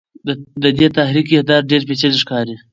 [0.63, 2.55] د دې تحریک اهداف ډېر پېچلي ښکاري.